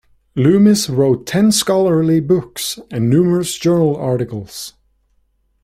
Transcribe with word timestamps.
Loomis 0.35 0.89
wrote 0.89 1.27
ten 1.27 1.51
scholarly 1.51 2.19
books 2.19 2.79
and 2.89 3.07
numerous 3.07 3.55
journal 3.55 3.95
articles. 3.95 4.73